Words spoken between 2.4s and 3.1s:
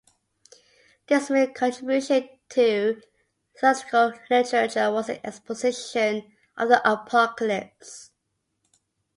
to